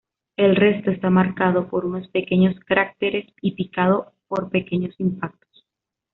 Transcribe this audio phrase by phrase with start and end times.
[0.35, 5.67] El resto está marcado por unos pequeños cráteres y picado por pequeños impactos.